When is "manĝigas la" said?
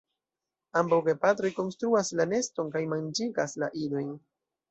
2.95-3.69